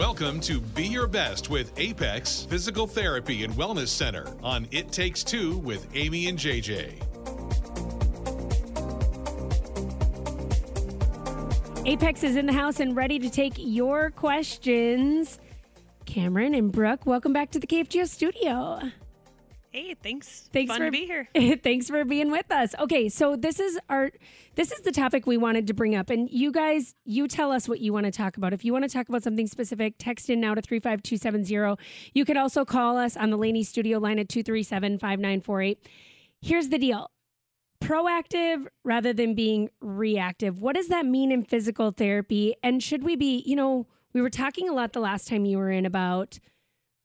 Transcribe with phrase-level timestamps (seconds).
[0.00, 5.22] Welcome to Be Your Best with Apex Physical Therapy and Wellness Center on It Takes
[5.22, 6.94] Two with Amy and JJ.
[11.84, 15.38] Apex is in the house and ready to take your questions.
[16.06, 18.80] Cameron and Brooke, welcome back to the KFGO studio.
[19.72, 20.48] Hey, thanks.
[20.52, 21.28] Thanks Fun for to be here.
[21.62, 22.74] thanks for being with us.
[22.76, 24.10] Okay, so this is our
[24.56, 27.68] this is the topic we wanted to bring up, and you guys, you tell us
[27.68, 28.52] what you want to talk about.
[28.52, 31.16] If you want to talk about something specific, text in now to three five two
[31.16, 31.76] seven zero.
[32.14, 35.20] You can also call us on the Laney Studio line at two three seven five
[35.20, 35.86] nine four eight.
[36.42, 37.10] Here's the deal.
[37.80, 40.60] Proactive rather than being reactive.
[40.60, 42.56] What does that mean in physical therapy?
[42.62, 45.58] And should we be, you know, we were talking a lot the last time you
[45.58, 46.40] were in about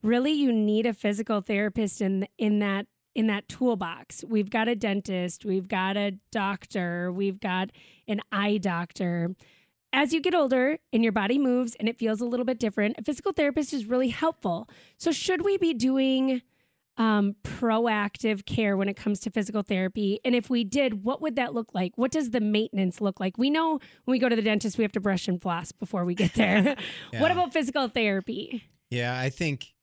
[0.05, 4.23] really you need a physical therapist in in that in that toolbox.
[4.27, 7.71] We've got a dentist, we've got a doctor, we've got
[8.07, 9.35] an eye doctor.
[9.93, 12.97] As you get older and your body moves and it feels a little bit different,
[12.97, 14.69] a physical therapist is really helpful.
[14.97, 16.41] So should we be doing
[16.97, 20.19] um, proactive care when it comes to physical therapy?
[20.25, 21.93] And if we did, what would that look like?
[21.97, 23.37] What does the maintenance look like?
[23.37, 26.03] We know when we go to the dentist, we have to brush and floss before
[26.03, 26.75] we get there.
[27.17, 28.63] What about physical therapy?
[28.89, 29.74] Yeah, I think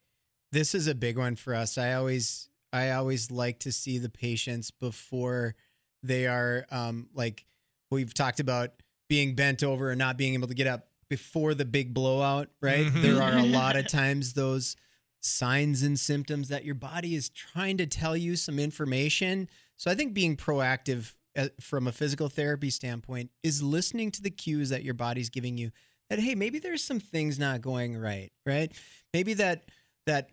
[0.52, 1.78] this is a big one for us.
[1.78, 5.54] I always I always like to see the patients before
[6.02, 7.44] they are um like
[7.90, 8.70] we've talked about
[9.08, 12.86] being bent over and not being able to get up before the big blowout, right?
[12.86, 13.02] Mhm.
[13.02, 14.76] There are a lot of times those
[15.20, 19.48] signs and symptoms that your body is trying to tell you some information.
[19.76, 24.30] So I think being proactive uh, from a physical therapy standpoint is listening to the
[24.30, 25.70] cues that your body's giving you
[26.10, 28.70] that hey maybe there's some things not going right right
[29.14, 29.64] maybe that
[30.06, 30.28] that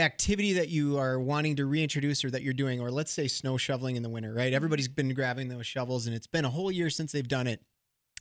[0.00, 3.56] activity that you are wanting to reintroduce or that you're doing or let's say snow
[3.56, 4.52] shoveling in the winter right?
[4.52, 7.62] Everybody's been grabbing those shovels and it's been a whole year since they've done it.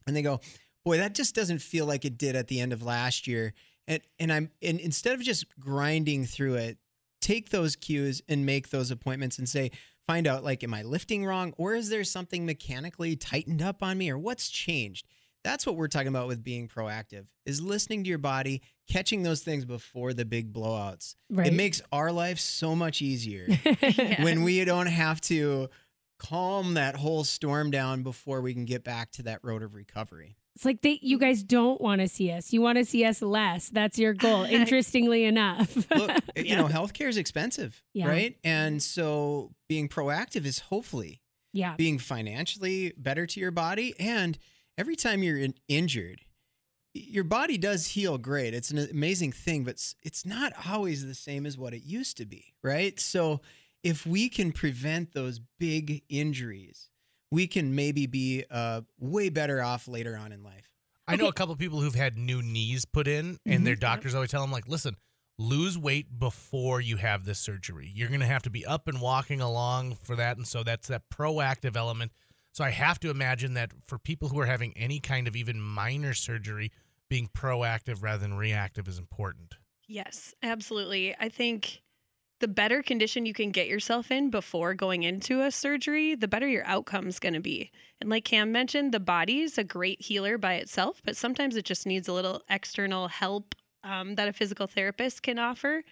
[0.06, 0.42] And they go
[0.86, 3.54] boy that just doesn't feel like it did at the end of last year.
[3.88, 6.78] And and i'm and instead of just grinding through it
[7.22, 9.72] take those cues and make those appointments and say
[10.08, 13.98] find out like am i lifting wrong or is there something mechanically tightened up on
[13.98, 15.08] me or what's changed?
[15.44, 19.42] That's what we're talking about with being proactive is listening to your body catching those
[19.42, 21.48] things before the big blowouts Right.
[21.48, 23.48] it makes our life so much easier
[23.82, 24.24] Yeah.
[24.24, 25.70] when we don't have to
[26.18, 30.36] calm that whole storm down before we can get back to that road of recovery
[30.56, 32.52] It's like they, you guys don't want to see us.
[32.52, 33.70] You want to see us less.
[33.70, 34.44] That's your goal.
[34.50, 35.74] Interestingly enough.
[35.96, 38.10] look you know healthcare is expensive Yeah.
[38.10, 38.48] right mm-hmm.
[38.48, 41.22] and so being proactive is hopefully
[41.54, 41.76] yeah.
[41.78, 44.38] being financially better to your body and
[44.78, 46.22] every time you're in, injured
[46.94, 51.46] your body does heal great it's an amazing thing but it's not always the same
[51.46, 53.42] as what it used to be right so
[53.84, 56.90] if we can prevent those big injuries
[57.32, 60.70] we can maybe be uh, way better off later on in life
[61.10, 64.30] I know a couple people who've had new knees put in, and their doctors always
[64.30, 64.96] tell them, like, listen,
[65.40, 67.92] lose weight before you have this surgery.
[67.96, 70.38] You're going to have to be up and walking along for that.
[70.38, 72.12] And so that's that proactive element.
[72.52, 75.62] So I have to imagine that for people who are having any kind of even
[75.62, 76.72] minor surgery,
[77.10, 79.56] being proactive rather than reactive is important.
[79.88, 81.16] Yes, absolutely.
[81.20, 81.82] I think
[82.40, 86.48] the better condition you can get yourself in before going into a surgery, the better
[86.48, 87.72] your outcome's going to be.
[88.00, 91.86] And like Cam mentioned, the body's a great healer by itself, but sometimes it just
[91.86, 95.84] needs a little external help um, that a physical therapist can offer.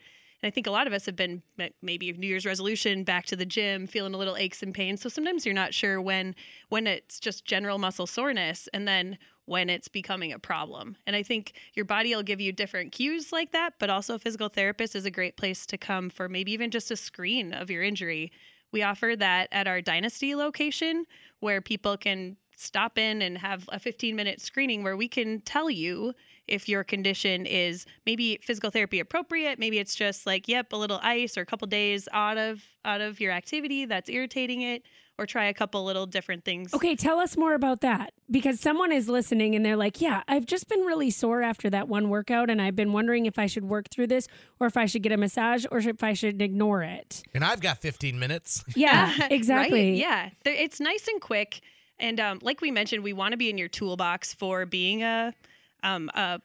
[0.41, 1.41] And I think a lot of us have been
[1.81, 5.01] maybe New Year's resolution, back to the gym, feeling a little aches and pains.
[5.01, 6.35] So sometimes you're not sure when
[6.69, 10.97] when it's just general muscle soreness, and then when it's becoming a problem.
[11.07, 14.19] And I think your body will give you different cues like that, but also a
[14.19, 17.71] physical therapist is a great place to come for maybe even just a screen of
[17.71, 18.31] your injury.
[18.73, 21.05] We offer that at our Dynasty location
[21.39, 25.69] where people can stop in and have a 15 minute screening where we can tell
[25.69, 26.13] you
[26.47, 30.99] if your condition is maybe physical therapy appropriate maybe it's just like yep a little
[31.03, 34.83] ice or a couple days out of out of your activity that's irritating it
[35.19, 38.91] or try a couple little different things Okay, tell us more about that because someone
[38.91, 42.51] is listening and they're like, "Yeah, I've just been really sore after that one workout
[42.51, 44.27] and I've been wondering if I should work through this
[44.59, 47.61] or if I should get a massage or if I should ignore it." And I've
[47.61, 48.63] got 15 minutes.
[48.75, 49.31] Yeah, Right?
[49.31, 49.99] exactly.
[49.99, 50.29] Yeah.
[50.45, 51.61] It's nice and quick.
[51.99, 55.33] And um, like we mentioned, we want to be in your toolbox for being a,
[55.83, 56.41] um, a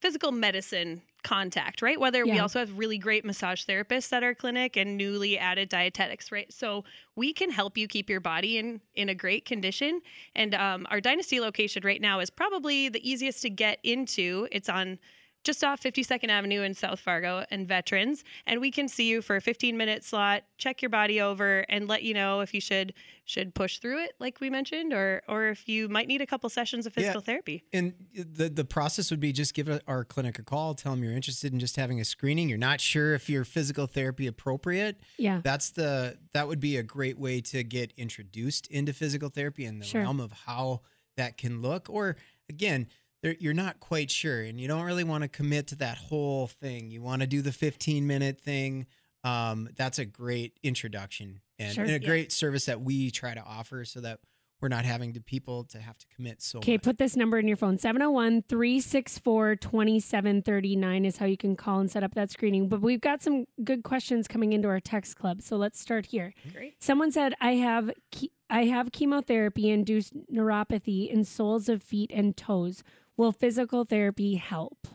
[0.00, 1.98] physical medicine contact, right?
[1.98, 6.30] Whether we also have really great massage therapists at our clinic and newly added dietetics,
[6.30, 6.50] right?
[6.52, 6.84] So
[7.16, 10.00] we can help you keep your body in in a great condition.
[10.34, 14.48] And um, our Dynasty location right now is probably the easiest to get into.
[14.52, 14.98] It's on
[15.44, 18.24] just off 52nd Avenue in South Fargo and Veterans.
[18.46, 21.88] And we can see you for a 15 minute slot, check your body over, and
[21.88, 22.92] let you know if you should
[23.24, 26.48] should push through it, like we mentioned, or or if you might need a couple
[26.50, 27.02] sessions of Yeah.
[27.02, 27.62] physical therapy.
[27.72, 31.12] And the the process would be just give our clinic a call, tell them you're
[31.12, 32.48] interested in just having a screening.
[32.48, 35.00] You're not sure if your physical therapy appropriate.
[35.18, 35.40] Yeah.
[35.42, 39.78] That's the that would be a great way to get introduced into physical therapy in
[39.78, 40.02] the Sure.
[40.02, 40.80] realm of how
[41.16, 41.88] that can look.
[41.90, 42.16] Or
[42.48, 42.88] again, there,
[43.22, 46.90] you're not quite sure, and you don't really want to commit to that whole thing.
[46.90, 48.86] You want to do the 15 minute thing.
[49.24, 51.84] Um, that's a great introduction and, Sure.
[51.84, 52.06] and a Yeah.
[52.06, 54.20] great service that we try to offer, so that
[54.60, 56.82] we're not having to people to have to commit so Okay, much.
[56.82, 61.90] put this number in your phone 701 364 2739 is how you can call and
[61.90, 62.68] set up that screening.
[62.68, 65.42] But we've got some good questions coming into our text club.
[65.42, 66.34] So let's start here.
[66.52, 66.74] Great.
[66.82, 67.90] Someone said, I have.
[68.14, 72.82] Ke- I have chemotherapy induced neuropathy in soles of feet and toes.
[73.18, 74.86] Will physical therapy help?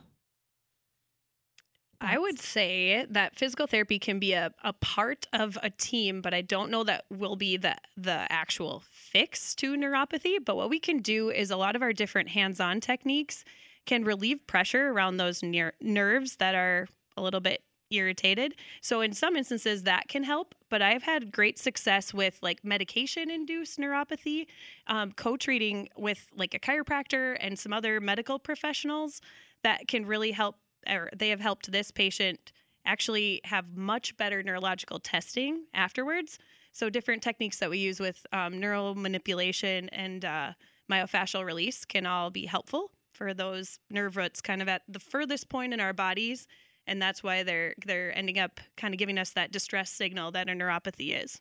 [2.00, 6.34] I would say that physical therapy can be a, a part of a team, but
[6.34, 10.38] I don't know that will be the the actual fix to neuropathy.
[10.44, 13.44] But what we can do is a lot of our different hands-on techniques
[13.86, 16.88] can relieve pressure around those ner- nerves that are
[17.18, 17.62] a little bit
[17.94, 18.56] irritated.
[18.82, 23.30] So in some instances that can help, but I've had great success with like medication
[23.30, 24.48] induced neuropathy,
[24.88, 29.22] um, co-treating with like a chiropractor and some other medical professionals
[29.64, 30.58] that can really help
[30.90, 32.52] or they have helped this patient
[32.86, 36.38] actually have much better neurological testing afterwards.
[36.74, 40.54] So, different techniques that we use with um, neural manipulation and uh,
[40.92, 45.50] myofascial release can all be helpful for those nerve roots kind of at the furthest
[45.50, 46.48] point in our bodies.
[46.88, 50.50] And that's why they're they're ending up kind of giving us that distress signal that
[50.50, 51.40] a neuropathy is.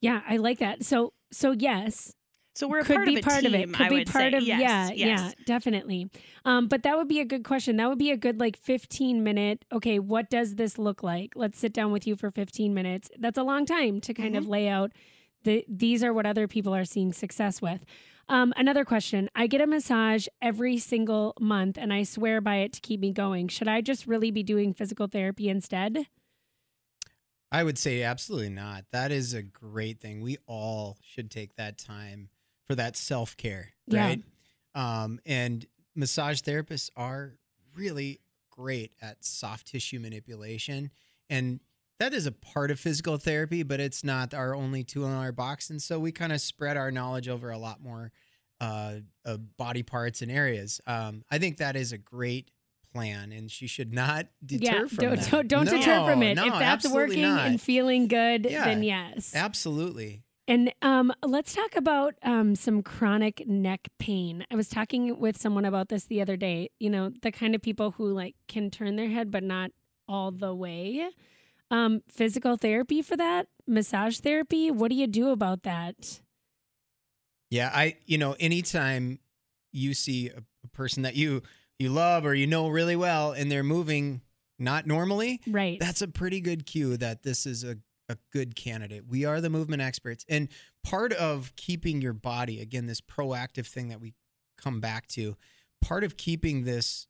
[0.00, 0.84] Yeah, I like that.
[0.84, 2.12] So, so yes,
[2.54, 3.54] So we're a could part be of part team.
[3.54, 3.72] of it.
[3.72, 4.36] Could I be would part say.
[4.36, 4.98] of yes, yeah, yes.
[5.20, 6.10] yeah, definitely.
[6.44, 7.76] Um, but that would be a good question.
[7.76, 9.64] That would be a good like 15 minute.
[9.72, 11.32] Okay, what does this look like?
[11.36, 13.10] Let's sit down with you for 15 minutes.
[13.18, 14.38] That's a long time to kind Mm-hmm.
[14.38, 14.90] of lay out.
[15.44, 17.84] The, these are what other people are seeing success with.
[18.28, 19.28] Um, another question.
[19.34, 23.12] I get a massage every single month and I swear by it to keep me
[23.12, 23.48] going.
[23.48, 26.06] Should I just really be doing physical therapy instead?
[27.52, 28.86] I would say absolutely not.
[28.90, 30.22] That is a great thing.
[30.22, 32.30] We all should take that time
[32.66, 34.06] for that self care, Yeah.
[34.06, 34.22] right?
[34.74, 37.34] Um, and massage therapists are
[37.76, 38.20] really
[38.50, 40.90] great at soft tissue manipulation.
[41.30, 41.60] And
[41.98, 45.32] that is a part of physical therapy, but it's not our only tool in our
[45.32, 45.70] box.
[45.70, 48.10] And so we kind of spread our knowledge over a lot more
[48.60, 50.80] uh, uh, body parts and areas.
[50.86, 52.50] Um, I think that is a great
[52.92, 55.30] plan, and she should not deter yeah, from don't, that.
[55.30, 56.34] don't, don't deter from it.
[56.36, 57.46] no, if that's working not.
[57.46, 58.64] and feeling good, Yeah.
[58.64, 59.32] then yes.
[59.34, 60.22] Absolutely.
[60.46, 64.44] And um, let's talk about um, some chronic neck pain.
[64.50, 66.68] I was talking with someone about this the other day.
[66.78, 69.70] You know, the kind of people who like can turn their head, but not
[70.06, 71.08] all the way.
[71.70, 74.70] Um, physical therapy for that, massage therapy.
[74.70, 76.20] What do you do about that?
[77.50, 79.18] Yeah, I you know, anytime
[79.72, 81.42] you see a, a person that you
[81.78, 84.20] you love or you know really well and they're moving
[84.58, 85.80] not normally, Right.
[85.80, 87.76] that's a pretty good cue that this is a,
[88.08, 89.04] a good candidate.
[89.08, 90.24] We are the movement experts.
[90.28, 90.48] And
[90.84, 94.14] part of keeping your body, again, this proactive thing that we
[94.56, 95.36] come back to,
[95.82, 97.08] part of keeping this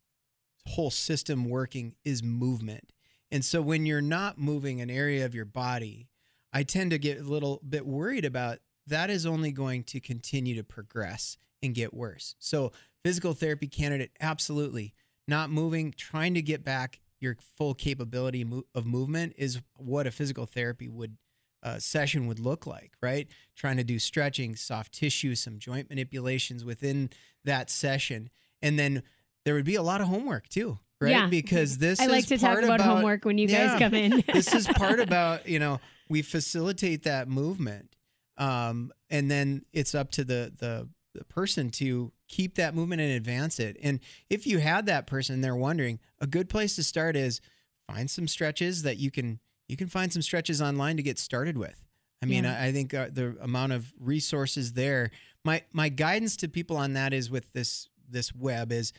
[0.69, 2.94] whole system working is movement.
[3.31, 6.09] And so when you're not moving an area of your body,
[6.53, 10.55] I tend to get a little bit worried about that is only going to continue
[10.57, 12.35] to progress and get worse.
[12.39, 12.73] So
[13.03, 14.95] physical therapy candidate, absolutely.
[15.27, 20.47] Not moving, trying to get back your full capability of movement is what a physical
[20.47, 21.17] therapy would
[21.63, 23.27] uh, session would look like, right?
[23.57, 27.09] Trying to do stretching, soft tissue, some joint manipulations within
[27.45, 28.29] that session,
[28.61, 29.03] and then
[29.45, 31.11] there would be a lot of homework too, right?
[31.11, 31.27] Yeah.
[31.29, 34.23] Because this I like is to talk part about, homework when you guys come in.
[34.33, 37.95] this is part about you know we facilitate that movement
[38.37, 43.13] um, and then it's up to the, the the person to keep that movement and
[43.13, 47.15] advance it and if you had that person they're wondering a good place to start
[47.17, 47.41] is
[47.87, 51.57] find some stretches that you can you can find some stretches online to get started
[51.57, 51.85] with
[52.21, 52.59] i mean Yeah.
[52.61, 55.13] I, I think uh, the amount of resources there
[55.45, 58.93] my my guidance to people on that is with this this web is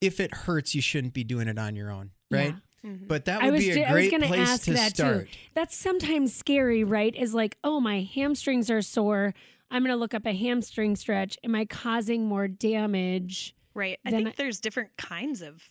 [0.00, 2.54] if it hurts you shouldn't be doing it on your own right
[2.84, 3.06] Mhm.
[3.08, 4.72] but that I would was be ju- a I was great gonna place ask to
[4.72, 4.94] that too.
[4.94, 7.14] start That's sometimes scary, right?
[7.14, 9.34] Is like, oh, my hamstrings are sore.
[9.70, 11.36] I'm going to look up a hamstring stretch.
[11.44, 13.54] Am I causing more damage?
[13.74, 13.98] Right.
[14.06, 15.70] I think I- there's different kinds of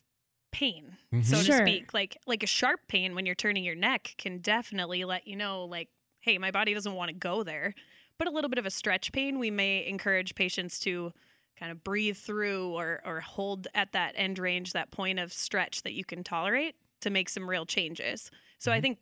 [0.52, 1.26] pain, Mhm.
[1.26, 1.58] so Sure.
[1.60, 1.94] to speak.
[1.96, 5.66] Like like a sharp pain when you're turning your neck can definitely let you know
[5.66, 7.74] like, hey, my body doesn't want to go there.
[8.20, 11.12] But a little bit of a stretch pain, we may encourage patients to
[11.60, 15.84] kind of breathe through or or hold at that end range, that point of stretch
[15.84, 18.32] that you can tolerate to make some real changes.
[18.60, 18.82] So I Mhm.
[18.82, 19.00] think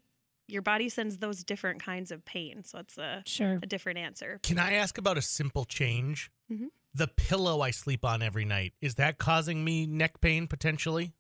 [0.47, 2.63] your body sends those different kinds of pain.
[2.63, 3.59] So it's a, Sure.
[3.61, 4.39] a different answer.
[4.43, 6.31] Can I ask about a simple change?
[6.49, 6.69] Mhm.
[6.93, 11.13] The pillow I sleep on every night is that causing me neck pain potentially?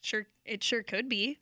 [0.00, 1.38] Sure, it sure could be.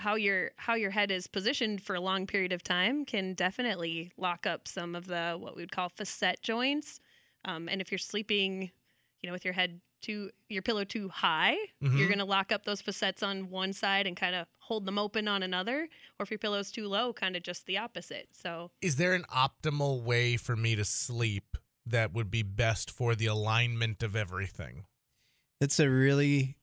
[0.00, 4.10] How your how your head is positioned for a long period of time can definitely
[4.16, 6.98] lock up some of the what we would call facet joints.
[7.44, 8.70] Um, and if you're sleeping,
[9.22, 11.98] you know, with your head too your pillow too high, Mhm.
[11.98, 15.26] you're gonna lock up those facets on one side and kind of hold them open
[15.28, 15.88] on another.
[16.18, 18.28] Or if your pillow's too low, kind of just the opposite.
[18.32, 23.14] So Is there an optimal way for me to sleep that would be best for
[23.14, 24.84] the alignment of everything?
[25.60, 26.58] That's a really,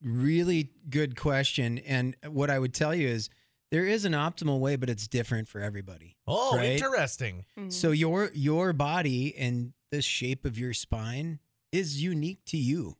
[0.00, 1.78] really good question.
[1.80, 3.28] And what I would tell you is
[3.70, 6.16] there is an optimal way, but it's different for everybody.
[6.26, 6.72] Oh, Right?
[6.80, 7.44] interesting.
[7.58, 11.38] mm, So your your body and the shape of your spine
[11.72, 12.96] is unique to you.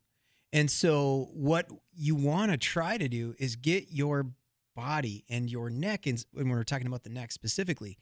[0.51, 4.31] And so what you want to try to do is get your
[4.75, 7.97] body and your neck and when we're talking about the neck specifically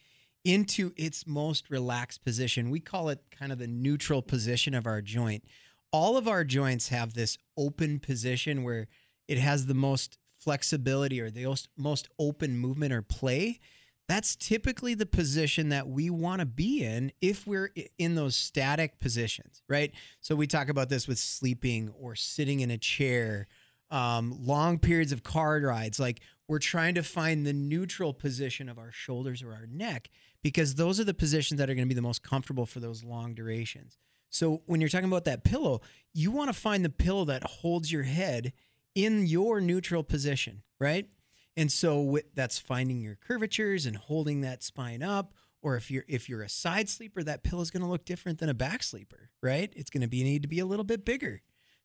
[0.46, 2.70] into its most relaxed position.
[2.70, 5.44] We call it kind of the neutral position of our joint.
[5.92, 8.88] All of our joints have this open position where
[9.28, 13.60] it has the most flexibility or the most, open movement or play
[14.08, 19.00] that's typically the position that we want to be in if we're in those static
[19.00, 19.92] positions, right?
[20.22, 23.48] So we talk about this with sleeping or sitting in a chair,
[23.92, 26.00] um, long periods of car rides.
[26.00, 30.10] Like we're trying to find the neutral position of our shoulders or our neck
[30.42, 33.04] because those are the positions that are going to be the most comfortable for those
[33.04, 33.98] long durations.
[34.30, 35.82] So when you're talking about that pillow,
[36.14, 38.54] you want to find the pillow that holds your head
[38.98, 41.08] in your neutral position, right?
[41.56, 45.34] And so wi- that's finding your curvatures and holding that spine up.
[45.62, 48.40] Or if you're if you're a side sleeper, that pillow is going to look different
[48.40, 49.72] than a back sleeper, right?
[49.76, 51.42] It's going to be need to be a little bit bigger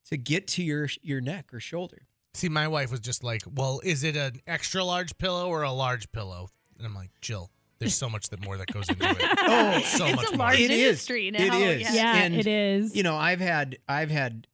[0.08, 2.06] to get to your your neck or shoulder.
[2.34, 5.72] See, my wife was just like, "Well, is it an extra large pillow or a
[5.72, 9.16] large pillow?" And I'm like, "Jill, there's so much that more that goes into it.
[9.44, 10.38] Oh, so it's much a more.
[10.46, 10.80] large It is.
[10.88, 11.44] industry now.
[11.44, 11.82] It is.
[11.82, 11.92] Yeah.
[11.94, 12.94] Yeah, And, it is.
[12.96, 14.46] You know, I've had I've had,